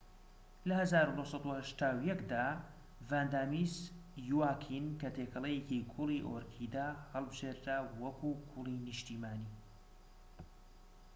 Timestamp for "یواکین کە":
4.29-5.09